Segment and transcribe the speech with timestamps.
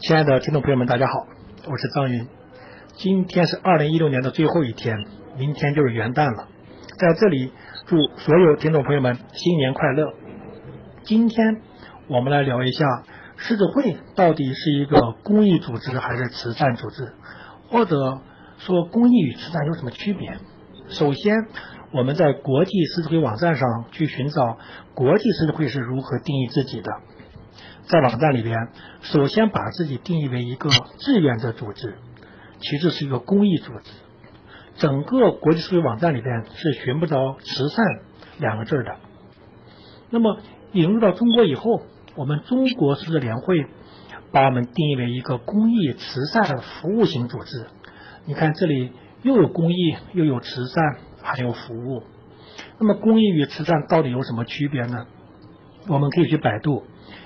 [0.00, 1.12] 亲爱的听众朋友们，大家好，
[1.70, 2.26] 我是张云。
[2.94, 4.98] 今天是二零一六年的最后一天，
[5.38, 6.48] 明天就是元旦了。
[6.98, 7.52] 在这里
[7.86, 10.12] 祝所有听众朋友们新年快乐。
[11.04, 11.62] 今天
[12.08, 12.84] 我们来聊一下
[13.36, 17.14] 狮子会到底是一个公益组织还是慈善组织，
[17.68, 18.20] 或者
[18.58, 20.36] 说公益与慈善有什么区别？
[20.88, 21.46] 首先，
[21.92, 24.58] 我们在国际狮子会网站上去寻找
[24.94, 26.90] 国际狮子会是如何定义自己的。
[27.86, 28.68] 在网站里边，
[29.02, 31.96] 首先把自己定义为一个志愿者组织，
[32.58, 33.90] 其次是一个公益组织。
[34.76, 37.84] 整个国际狮子会网站里边是寻不着慈善
[38.38, 38.96] 两个字的。
[40.10, 40.38] 那么
[40.72, 41.82] 引入到中国以后，
[42.16, 43.66] 我们中国狮子联会
[44.32, 47.66] 把我们定义为一个公益慈善服务型组织。
[48.24, 48.92] 你看这里
[49.22, 52.02] 又有公益，又有慈善，还有服务。
[52.78, 55.06] 那么公益与慈善到底有什么区别呢？
[55.86, 56.84] 我们可以去百度。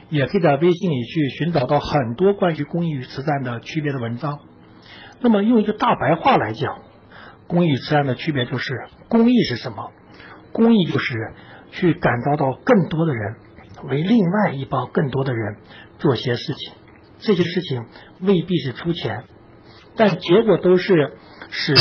[0.09, 4.41] 也可以在微信里去寻找到很多关于公益与慈善的区别的文章。
[5.20, 6.79] 那么用一个大白话来讲，
[7.46, 8.73] 公益与慈善的区别就是：
[9.09, 9.90] 公益是什么？
[10.52, 11.35] 公益就是
[11.71, 13.37] 去感召到更多的人，
[13.85, 15.57] 为另外一帮更多的人
[15.98, 16.73] 做些事情。
[17.18, 17.87] 这些事情
[18.20, 19.24] 未必是出钱，
[19.96, 21.16] 但结果都是
[21.51, 21.74] 使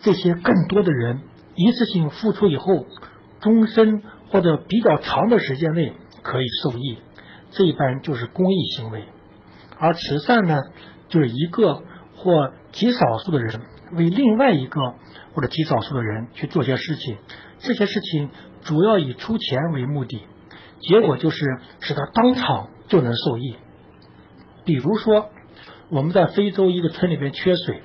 [0.00, 1.20] 这些更多的人
[1.54, 2.86] 一次性付出以后，
[3.40, 6.98] 终身或者比较长的时间内可以受益。
[7.50, 9.04] 这一般就是公益行为，
[9.78, 10.62] 而慈善呢，
[11.08, 11.82] 就是一个
[12.16, 13.60] 或极少数的人
[13.92, 14.80] 为另外一个
[15.34, 17.18] 或者极少数的人去做些事情，
[17.58, 18.30] 这些事情
[18.62, 20.22] 主要以出钱为目的，
[20.80, 21.44] 结果就是
[21.80, 23.56] 使他当场就能受益。
[24.64, 25.30] 比如说，
[25.88, 27.82] 我们在非洲一个村里边缺水，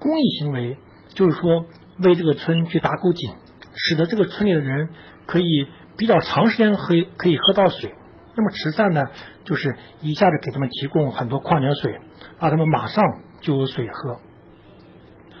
[0.00, 0.78] 公益行为
[1.14, 1.66] 就是说
[1.98, 3.34] 为这个村去打口井，
[3.74, 4.88] 使得这个村里的人
[5.26, 7.94] 可以比较长时间喝可以喝到水。
[8.40, 9.10] 那么慈善呢，
[9.44, 12.00] 就是一下子给他们提供很多矿泉水，
[12.38, 13.04] 让他们马上
[13.42, 14.18] 就有水喝。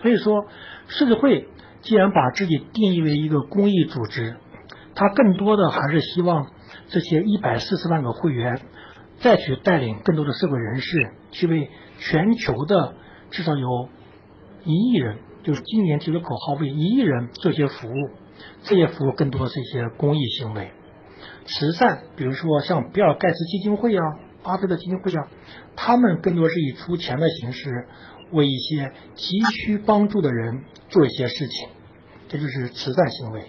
[0.02, 0.44] 所以说，
[0.86, 1.48] 狮子会
[1.80, 4.36] 既然把自己定义为一个公益组织，
[4.94, 6.50] 它更多的还是希望
[6.88, 8.60] 这些一百四十万个会员
[9.18, 12.96] 再去带领更多的社会人士，去为全球的
[13.30, 13.88] 至少有
[14.64, 18.10] 一亿人，就是今年提出口号为一亿人做些服务，
[18.64, 20.72] 这些服务更多的是一些公益行为。
[21.46, 24.02] 慈善，比如说像比尔盖茨基金会啊、
[24.42, 25.28] 巴菲特基金会啊，
[25.76, 27.86] 他们更多是以出钱的形式
[28.32, 31.68] 为一些急需帮助的人做一些事情，
[32.28, 33.44] 这就是慈善行为。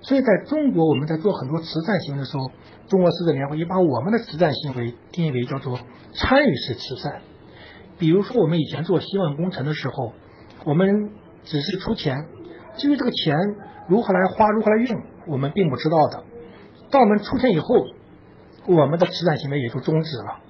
[0.00, 2.50] 所以在中国，我们在做很多慈善行为的时候，
[2.88, 5.78] 中国狮子联会也把我们的慈善行为定义为叫做
[6.14, 7.22] 参与式慈善。
[7.98, 10.12] 比如说我们以前做希望工程的时候，
[10.64, 11.10] 我们
[11.44, 12.26] 只是出钱，
[12.76, 13.36] 至于这个钱
[13.88, 16.24] 如何来花、如何来用，我们并不知道的。
[16.90, 17.86] 当我们出钱以后，
[18.66, 20.40] 我们的慈善行为也就终止了。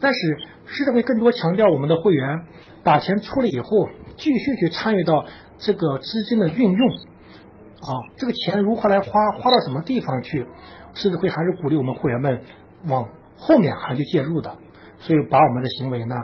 [0.00, 2.46] 但是狮子会更多强调我们的会员
[2.82, 5.24] 把钱出了以后，继续去参与到
[5.58, 10.46] 这个资金的运用啊，这个钱如何来花，花到什么地方去？
[10.94, 12.42] 狮子会还是鼓励我们会员们
[12.86, 14.56] 往后面还去介入的。
[14.98, 16.16] 所以把我们的行为呢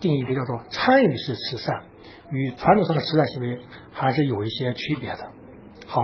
[0.00, 1.82] 定义为叫做参与式慈善，
[2.30, 3.60] 与传统上的慈善行为
[3.92, 5.30] 还是有一些区别的。
[5.86, 6.02] 好。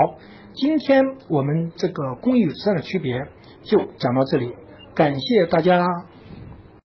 [0.60, 3.28] 今天我们这个公益与慈善的区别
[3.62, 4.52] 就讲到这里，
[4.92, 5.86] 感谢大家。